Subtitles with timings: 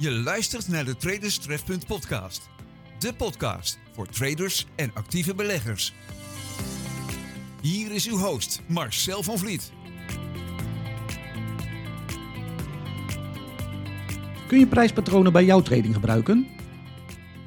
[0.00, 2.48] Je luistert naar de Traders Trefpunt podcast.
[2.98, 5.94] De podcast voor traders en actieve beleggers.
[7.62, 9.72] Hier is uw host Marcel van Vliet.
[14.48, 16.46] Kun je prijspatronen bij jouw trading gebruiken?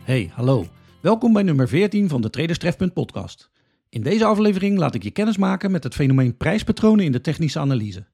[0.03, 0.65] Hey, hallo.
[1.01, 3.49] Welkom bij nummer 14 van de Traders Trefpunt podcast.
[3.89, 7.59] In deze aflevering laat ik je kennis maken met het fenomeen prijspatronen in de technische
[7.59, 8.07] analyse.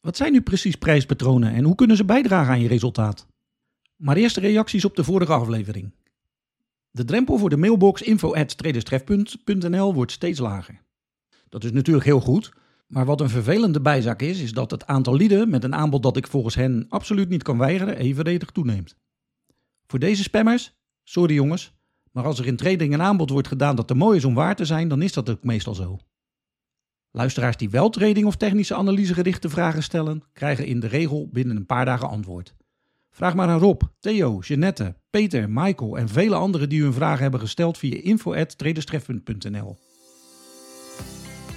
[0.00, 3.26] Wat zijn nu precies prijspatronen en hoe kunnen ze bijdragen aan je resultaat?
[3.98, 5.92] Maar eerst de reacties op de vorige aflevering.
[6.90, 10.82] De drempel voor de mailbox info@traderstrefpunt.nl wordt steeds lager.
[11.48, 12.52] Dat is natuurlijk heel goed,
[12.86, 16.16] maar wat een vervelende bijzaak is, is dat het aantal lieden met een aanbod dat
[16.16, 18.96] ik volgens hen absoluut niet kan weigeren evenredig toeneemt.
[19.86, 20.72] Voor deze spammers,
[21.04, 21.72] sorry jongens,
[22.12, 24.56] maar als er in trading een aanbod wordt gedaan dat te mooi is om waar
[24.56, 25.98] te zijn, dan is dat ook meestal zo.
[27.10, 31.56] Luisteraars die wel trading of technische analyse gerichte vragen stellen, krijgen in de regel binnen
[31.56, 32.54] een paar dagen antwoord.
[33.18, 37.40] Vraag maar aan Rob, Theo, Jeannette, Peter, Michael en vele anderen die hun vragen hebben
[37.40, 39.78] gesteld via info.traderstrefpunt.nl.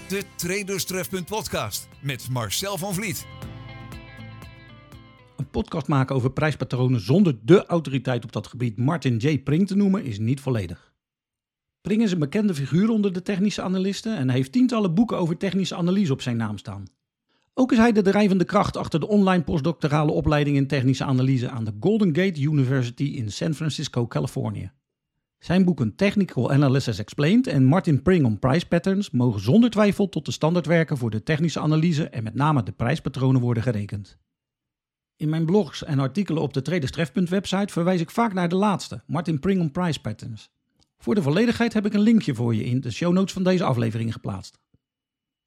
[0.08, 3.26] De Traders Trefpunt podcast met Marcel van Vliet.
[5.38, 9.39] Een podcast maken over prijspatronen zonder de autoriteit op dat gebied Martin J.
[9.39, 10.94] Pring te noemen is niet volledig.
[11.82, 15.76] Pring is een bekende figuur onder de technische analisten en heeft tientallen boeken over technische
[15.76, 16.86] analyse op zijn naam staan.
[17.62, 21.64] Ook is hij de drijvende kracht achter de online postdoctorale opleiding in technische analyse aan
[21.64, 24.72] de Golden Gate University in San Francisco, Californië.
[25.40, 30.26] Zijn boeken Technical Analysis Explained en Martin Pring on Price Patterns mogen zonder twijfel tot
[30.26, 34.17] de standaardwerken voor de technische analyse en met name de prijspatronen worden gerekend.
[35.16, 38.56] In mijn blogs en artikelen op de Traders Trefpunt website verwijs ik vaak naar de
[38.56, 40.52] laatste, Martin Pring on Price Patterns.
[40.98, 43.64] Voor de volledigheid heb ik een linkje voor je in de show notes van deze
[43.64, 44.61] aflevering geplaatst.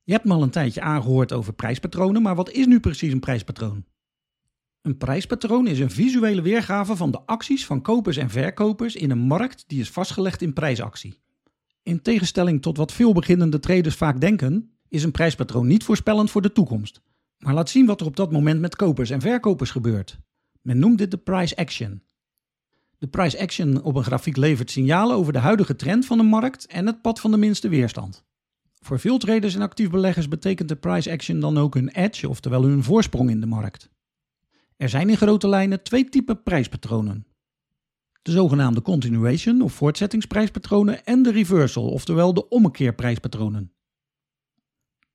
[0.05, 3.21] Je hebt me al een tijdje aangehoord over prijspatronen, maar wat is nu precies een
[3.21, 3.85] prijspatroon?
[4.83, 9.19] Een prijspatroon is een visuele weergave van de acties van kopers en verkopers in een
[9.19, 11.20] markt die is vastgelegd in prijsactie.
[11.83, 16.43] In tegenstelling tot wat veel beginnende traders vaak denken, is een prijspatroon niet voorspellend voor
[16.43, 17.01] de toekomst,
[17.39, 20.19] maar laat zien wat er op dat moment met kopers en verkopers gebeurt.
[20.63, 22.03] Men noemt dit de price action.
[22.98, 26.67] De price action op een grafiek levert signalen over de huidige trend van de markt
[26.67, 28.25] en het pad van de minste weerstand.
[28.84, 32.64] Voor veel traders en actief beleggers betekent de price action dan ook hun edge, oftewel
[32.64, 33.90] hun voorsprong in de markt.
[34.77, 37.27] Er zijn in grote lijnen twee typen prijspatronen.
[38.22, 43.72] De zogenaamde continuation of voortzettingsprijspatronen en de reversal, oftewel de ommekeerprijspatronen.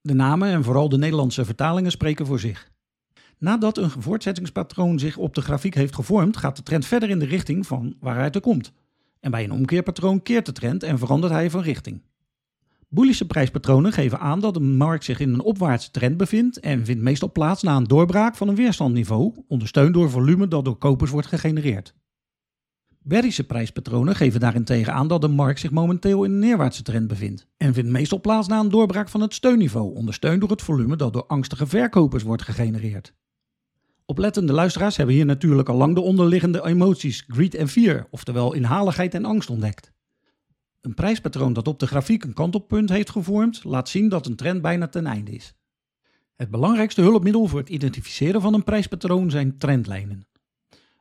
[0.01, 2.72] De namen en vooral de Nederlandse vertalingen spreken voor zich.
[3.38, 7.25] Nadat een voortzettingspatroon zich op de grafiek heeft gevormd, gaat de trend verder in de
[7.25, 8.72] richting van waaruit er komt.
[9.19, 12.01] En bij een omkeerpatroon keert de trend en verandert hij van richting.
[12.92, 17.02] Boelische prijspatronen geven aan dat de markt zich in een opwaartse trend bevindt en vindt
[17.02, 21.28] meestal plaats na een doorbraak van een weerstandniveau, ondersteund door volume dat door kopers wordt
[21.28, 21.96] gegenereerd.
[23.00, 27.48] Berische prijspatronen geven daarentegen aan dat de markt zich momenteel in een neerwaartse trend bevindt
[27.58, 31.14] en vindt meestal plaats na een doorbraak van het steunniveau, ondersteund door het volume dat
[31.14, 33.14] door angstige verkopers wordt gegenereerd.
[34.06, 39.14] Oplettende luisteraars hebben hier natuurlijk al lang de onderliggende emoties greed en fear, oftewel inhaligheid
[39.14, 39.92] en angst ontdekt.
[40.82, 44.62] Een prijspatroon dat op de grafiek een kantelpunt heeft gevormd, laat zien dat een trend
[44.62, 45.54] bijna ten einde is.
[46.36, 50.28] Het belangrijkste hulpmiddel voor het identificeren van een prijspatroon zijn trendlijnen.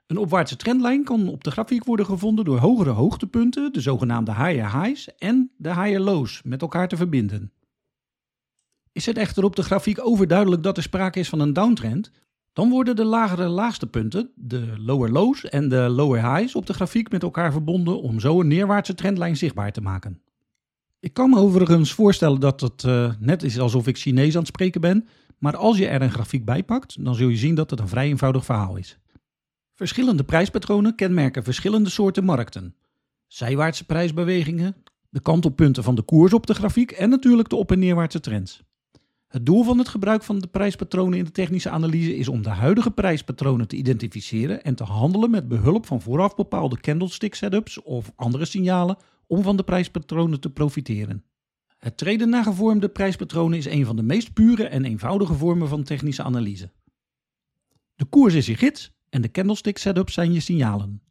[0.07, 4.83] Een opwaartse trendlijn kan op de grafiek worden gevonden door hogere hoogtepunten, de zogenaamde higher
[4.83, 7.53] highs, en de higher lows met elkaar te verbinden.
[8.93, 12.11] Is het echter op de grafiek overduidelijk dat er sprake is van een downtrend,
[12.59, 16.73] dan worden de lagere laagste punten, de lower lows en de lower highs, op de
[16.73, 20.21] grafiek met elkaar verbonden om zo een neerwaartse trendlijn zichtbaar te maken.
[21.01, 24.49] Ik kan me overigens voorstellen dat het uh, net is alsof ik Chinees aan het
[24.49, 25.09] spreken ben,
[25.39, 27.89] maar als je er een grafiek bij pakt, dan zul je zien dat het een
[27.89, 28.99] vrij eenvoudig verhaal is.
[29.75, 32.75] Verschillende prijspatronen kenmerken verschillende soorten markten.
[33.27, 34.77] Zijwaartse prijsbewegingen,
[35.09, 38.63] de kantelpunten van de koers op de grafiek en natuurlijk de op- en neerwaartse trends.
[39.29, 42.49] Het doel van het gebruik van de prijspatronen in de technische analyse is om de
[42.49, 48.13] huidige prijspatronen te identificeren en te handelen met behulp van vooraf bepaalde candlestick setups of
[48.15, 48.97] andere signalen
[49.27, 51.25] om van de prijspatronen te profiteren.
[51.79, 55.83] Het treden naar gevormde prijspatronen is een van de meest pure en eenvoudige vormen van
[55.83, 56.71] technische analyse.
[57.95, 61.03] De koers is je gids en de candlestick setups zijn je signalen.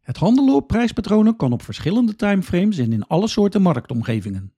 [0.00, 4.55] Het handelen op prijspatronen kan op verschillende timeframes en in alle soorten marktomgevingen.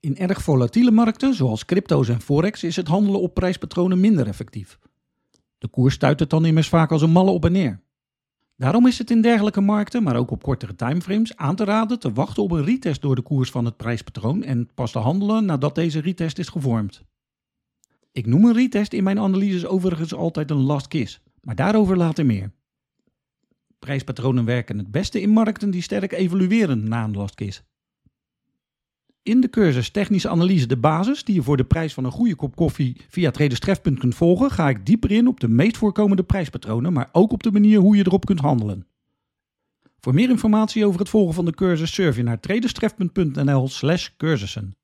[0.00, 4.78] In erg volatiele markten, zoals crypto's en forex, is het handelen op prijspatronen minder effectief.
[5.58, 7.80] De koers stuit het dan immers vaak als een malle op en neer.
[8.56, 12.12] Daarom is het in dergelijke markten, maar ook op kortere timeframes, aan te raden te
[12.12, 15.74] wachten op een retest door de koers van het prijspatroon en pas te handelen nadat
[15.74, 17.04] deze retest is gevormd.
[18.12, 22.26] Ik noem een retest in mijn analyses overigens altijd een last kiss, maar daarover later
[22.26, 22.52] meer.
[23.78, 27.60] Prijspatronen werken het beste in markten die sterk evolueren na een last case.
[29.22, 32.34] In de cursus Technische Analyse de Basis, die je voor de prijs van een goede
[32.34, 36.92] kop koffie via Traderstref kunt volgen, ga ik dieper in op de meest voorkomende prijspatronen,
[36.92, 38.86] maar ook op de manier hoe je erop kunt handelen.
[40.00, 44.76] Voor meer informatie over het volgen van de cursus surf je naar traderstref.nl slash cursussen.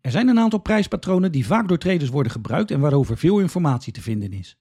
[0.00, 3.92] Er zijn een aantal prijspatronen die vaak door traders worden gebruikt en waarover veel informatie
[3.92, 4.58] te vinden is.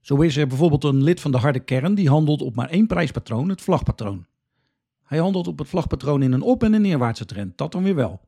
[0.00, 2.86] Zo is er bijvoorbeeld een lid van de harde kern die handelt op maar één
[2.86, 4.26] prijspatroon, het vlagpatroon.
[5.08, 7.94] Hij handelt op het vlagpatroon in een op- en een neerwaartse trend, dat dan weer
[7.94, 8.20] wel.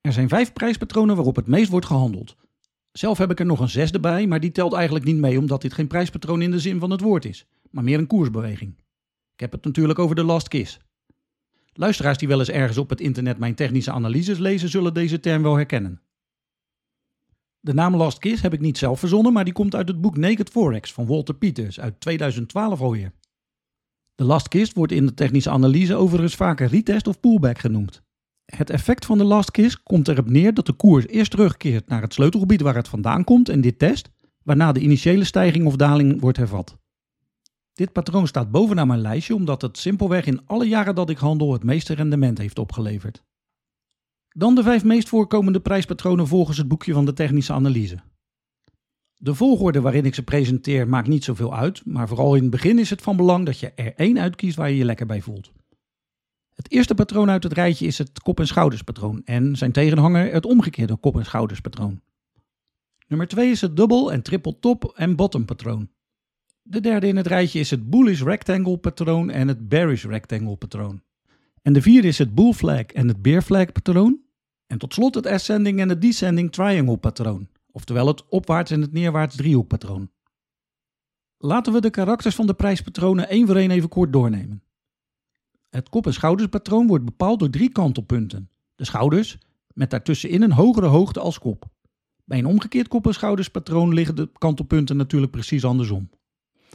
[0.00, 2.36] Er zijn vijf prijspatronen waarop het meest wordt gehandeld.
[2.92, 5.62] Zelf heb ik er nog een zesde bij, maar die telt eigenlijk niet mee omdat
[5.62, 8.74] dit geen prijspatroon in de zin van het woord is, maar meer een koersbeweging.
[9.34, 10.78] Ik heb het natuurlijk over de last kiss.
[11.72, 15.42] Luisteraars die wel eens ergens op het internet mijn technische analyses lezen, zullen deze term
[15.42, 16.00] wel herkennen.
[17.64, 20.16] De naam Last Kiss heb ik niet zelf verzonnen, maar die komt uit het boek
[20.16, 23.12] Naked Forex van Walter Peters uit 2012 alweer.
[24.22, 28.02] De last kiss wordt in de technische analyse overigens vaker retest of pullback genoemd.
[28.44, 32.02] Het effect van de last kiss komt erop neer dat de koers eerst terugkeert naar
[32.02, 34.10] het sleutelgebied waar het vandaan komt en dit test,
[34.44, 36.78] waarna de initiële stijging of daling wordt hervat.
[37.72, 41.52] Dit patroon staat bovenaan mijn lijstje omdat het simpelweg in alle jaren dat ik handel
[41.52, 43.22] het meeste rendement heeft opgeleverd.
[44.28, 47.98] Dan de vijf meest voorkomende prijspatronen volgens het boekje van de technische analyse.
[49.24, 52.78] De volgorde waarin ik ze presenteer maakt niet zoveel uit, maar vooral in het begin
[52.78, 55.52] is het van belang dat je er één uitkiest waar je je lekker bij voelt.
[56.54, 60.46] Het eerste patroon uit het rijtje is het kop- en schouderspatroon en zijn tegenhanger het
[60.46, 62.00] omgekeerde kop- en schouderspatroon.
[63.08, 65.88] Nummer 2 is het dubbel en triple top en bottom patroon.
[66.62, 71.02] De derde in het rijtje is het bullish rectangle patroon en het bearish rectangle patroon.
[71.62, 74.20] En de vierde is het bull flag en het bear flag patroon.
[74.66, 78.92] En tot slot het ascending en het descending triangle patroon, oftewel het opwaarts en het
[78.92, 80.10] neerwaarts driehoekpatroon.
[81.38, 84.62] Laten we de karakters van de prijspatronen één voor één even kort doornemen.
[85.68, 88.50] Het kop- en schouderspatroon wordt bepaald door drie kantelpunten.
[88.74, 89.38] De schouders,
[89.74, 91.64] met daartussenin een hogere hoogte als kop.
[92.24, 96.10] Bij een omgekeerd kop- en schouderspatroon liggen de kantelpunten natuurlijk precies andersom.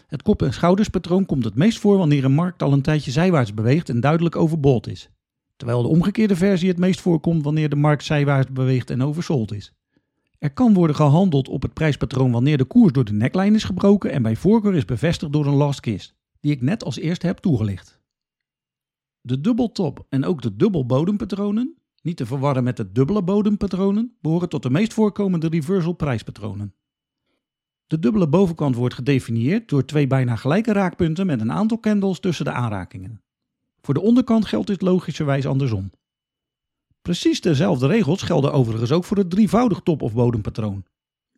[0.07, 3.53] Het kop- en schouderspatroon komt het meest voor wanneer een markt al een tijdje zijwaarts
[3.53, 5.09] beweegt en duidelijk overbought is.
[5.55, 9.73] Terwijl de omgekeerde versie het meest voorkomt wanneer de markt zijwaarts beweegt en oversold is.
[10.39, 14.11] Er kan worden gehandeld op het prijspatroon wanneer de koers door de neckline is gebroken
[14.11, 17.37] en bij voorkeur is bevestigd door een last kiss, die ik net als eerste heb
[17.37, 17.99] toegelicht.
[19.21, 24.63] De dubbeltop en ook de dubbelbodempatronen, niet te verwarren met de dubbele bodempatronen, behoren tot
[24.63, 26.75] de meest voorkomende reversal prijspatronen.
[27.87, 32.45] De dubbele bovenkant wordt gedefinieerd door twee bijna gelijke raakpunten met een aantal candles tussen
[32.45, 33.21] de aanrakingen.
[33.81, 35.91] Voor de onderkant geldt dit logischerwijs andersom.
[37.07, 40.85] Precies dezelfde regels gelden overigens ook voor het drievoudig top- of bodempatroon.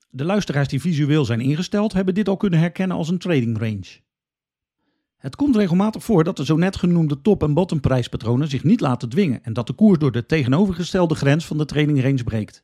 [0.10, 4.00] De luisteraars die visueel zijn ingesteld hebben dit al kunnen herkennen als een trading range.
[5.18, 9.10] Het komt regelmatig voor dat de zo net genoemde top- en bottomprijspatronen zich niet laten
[9.10, 12.64] dwingen en dat de koers door de tegenovergestelde grens van de trading range breekt.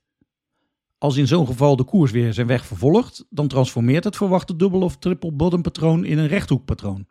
[0.97, 4.81] Als in zo'n geval de koers weer zijn weg vervolgt, dan transformeert het verwachte dubbel-
[4.81, 7.07] of triple bottompatroon in een rechthoekpatroon.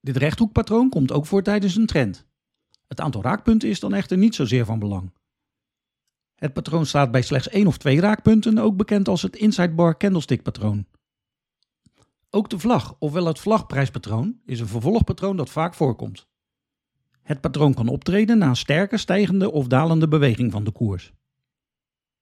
[0.00, 2.26] Dit rechthoekpatroon komt ook voor tijdens een trend.
[2.86, 5.12] Het aantal raakpunten is dan echter niet zozeer van belang.
[6.34, 9.96] Het patroon staat bij slechts één of twee raakpunten, ook bekend als het inside bar
[9.96, 10.86] candlestick patroon.
[12.30, 16.26] Ook de vlag, ofwel het vlagprijspatroon, is een vervolgpatroon dat vaak voorkomt.
[17.22, 21.12] Het patroon kan optreden na een sterke stijgende of dalende beweging van de koers.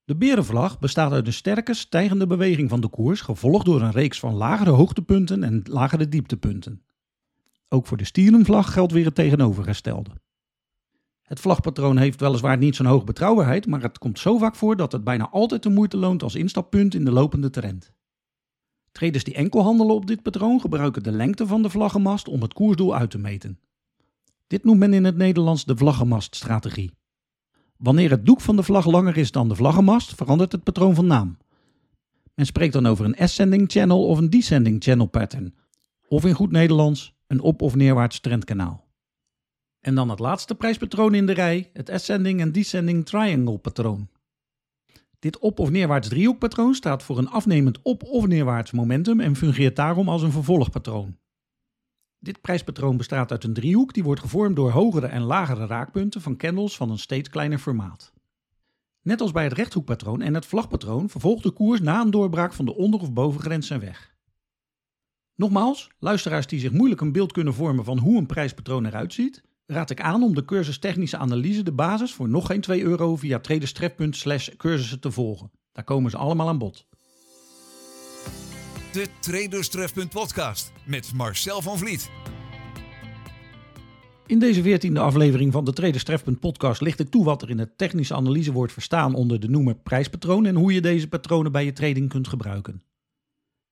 [0.04, 4.18] De berenvlag bestaat uit een sterke stijgende beweging van de koers, gevolgd door een reeks
[4.18, 6.85] van lagere hoogtepunten en lagere dieptepunten.
[7.68, 10.11] Ook voor de stierenvlag geldt weer het tegenovergestelde.
[11.25, 14.93] Het vlagpatroon heeft weliswaar niet zo'n hoge betrouwbaarheid, maar het komt zo vaak voor dat
[14.93, 17.93] het bijna altijd de moeite loont als instappunt in de lopende trend.
[18.93, 22.52] Traders die enkel handelen op dit patroon gebruiken de lengte van de vlaggenmast om het
[22.52, 23.59] koersdoel uit te meten.
[24.47, 26.93] Dit noemt men in het Nederlands de vlaggenmaststrategie.
[27.76, 31.07] Wanneer het doek van de vlag langer is dan de vlaggenmast, verandert het patroon van
[31.07, 31.37] naam.
[32.35, 35.54] Men spreekt dan over een ascending channel of een descending channel pattern,
[36.09, 38.84] of in goed Nederlands een op- of neerwaarts trendkanaal.
[39.85, 44.09] En dan het laatste prijspatroon in de rij, het ascending en descending triangle patroon.
[45.19, 49.76] Dit op- of neerwaarts driehoekpatroon staat voor een afnemend op- of neerwaarts momentum en fungeert
[49.76, 51.19] daarom als een vervolgpatroon.
[52.19, 56.37] Dit prijspatroon bestaat uit een driehoek die wordt gevormd door hogere en lagere raakpunten van
[56.37, 58.12] candles van een steeds kleiner formaat.
[59.03, 62.64] Net als bij het rechthoekpatroon en het vlagpatroon vervolgt de koers na een doorbraak van
[62.64, 64.14] de onder- of bovengrens zijn weg.
[65.35, 69.43] Nogmaals, luisteraars die zich moeilijk een beeld kunnen vormen van hoe een prijspatroon eruit ziet,
[69.66, 73.16] raad ik aan om de cursus Technische Analyse de basis voor nog geen 2 euro
[73.16, 75.50] via traderstref.slash cursussen te volgen.
[75.73, 76.87] Daar komen ze allemaal aan bod.
[78.92, 82.11] De Traderstrefpunt podcast met Marcel van Vliet.
[84.26, 87.75] In deze veertiende aflevering van de Traderstrefpunt podcast licht ik toe wat er in de
[87.76, 91.73] technische analyse wordt verstaan onder de noemer prijspatroon en hoe je deze patronen bij je
[91.73, 92.83] trading kunt gebruiken.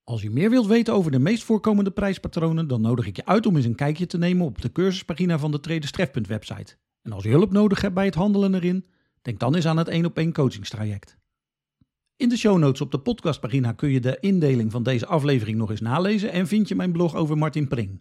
[0.05, 3.47] Als je meer wilt weten over de meest voorkomende prijspatronen, dan nodig ik je uit
[3.47, 6.77] om eens een kijkje te nemen op de cursuspagina van de Traderstrefpunt website.
[7.03, 8.87] En als je hulp nodig hebt bij het handelen erin,
[9.23, 11.19] denk dan eens aan het 1 op 1 coachingstraject.
[12.17, 15.71] In de show notes op de podcastpagina kun je de indeling van deze aflevering nog
[15.71, 18.01] eens nalezen en vind je mijn blog over Martin Pring.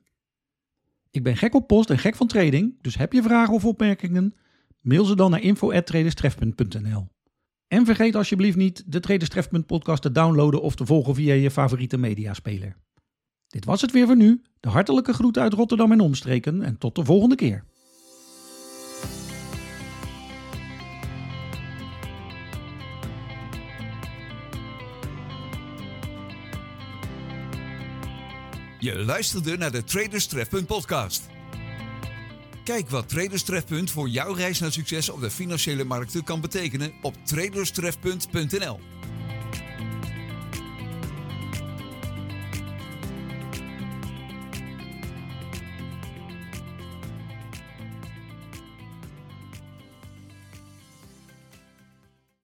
[1.12, 4.34] Ik ben gek op post en gek van trading, dus heb je vragen of opmerkingen?
[4.82, 7.08] Mail ze dan naar info@traderstrefpunt.nl.
[7.72, 11.98] En vergeet alsjeblieft niet de Traderstrefpunt podcast te downloaden of te volgen via je favoriete
[11.98, 12.76] mediaspeler.
[13.48, 14.42] Dit was het weer voor nu.
[14.60, 17.64] De hartelijke groeten uit Rotterdam en omstreken en tot de volgende keer.
[28.80, 30.28] Je luisterde naar de Traders
[30.66, 31.30] podcast.
[32.72, 36.94] Kijk wat Traders Trefpunt voor jouw reis naar succes op de financiële markten kan betekenen
[37.02, 38.80] op traderstrefpunt.nl.